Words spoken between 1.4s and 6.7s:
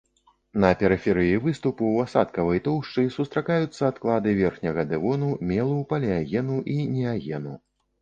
выступу ў асадкавай тоўшчы сустракаюцца адклады верхняга дэвону, мелу, палеагену